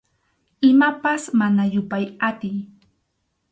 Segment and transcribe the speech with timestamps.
[0.71, 2.57] Imapas mana yupay atiy.